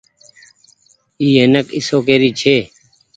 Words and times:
اي 1.19 1.27
اينڪ 1.41 1.67
اشوڪي 1.77 2.15
ري 2.21 2.31
ڇي۔ 2.39 2.55